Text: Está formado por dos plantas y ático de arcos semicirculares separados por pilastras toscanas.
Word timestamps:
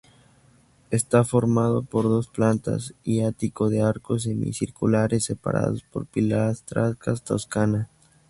Está 0.89 1.23
formado 1.23 1.83
por 1.83 2.05
dos 2.05 2.27
plantas 2.27 2.95
y 3.03 3.21
ático 3.21 3.69
de 3.69 3.83
arcos 3.83 4.23
semicirculares 4.23 5.25
separados 5.25 5.83
por 5.83 6.07
pilastras 6.07 6.95
toscanas. 7.23 7.87